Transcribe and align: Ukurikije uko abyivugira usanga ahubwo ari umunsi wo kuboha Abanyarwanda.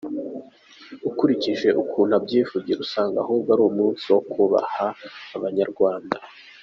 Ukurikije 1.09 1.69
uko 1.81 1.97
abyivugira 2.17 2.79
usanga 2.85 3.15
ahubwo 3.23 3.49
ari 3.55 3.63
umunsi 3.69 4.05
wo 4.13 4.19
kuboha 4.31 4.85
Abanyarwanda. 5.37 6.17